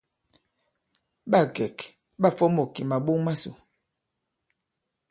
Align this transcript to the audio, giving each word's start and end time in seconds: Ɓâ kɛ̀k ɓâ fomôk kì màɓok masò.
Ɓâ 1.31 1.39
kɛ̀k 1.55 1.77
ɓâ 2.21 2.27
fomôk 2.37 2.69
kì 2.73 2.81
màɓok 2.89 3.19
masò. 3.25 3.51